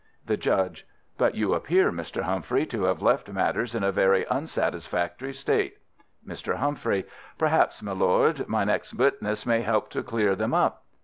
[0.25, 0.87] The Judge:
[1.19, 2.23] But you appear, Mr.
[2.23, 5.77] Humphrey, to have left matters in a very unsatisfactory state.
[6.27, 6.55] Mr.
[6.55, 7.05] Humphrey:
[7.37, 10.85] Perhaps, my lord, my next witness may help to clear them up.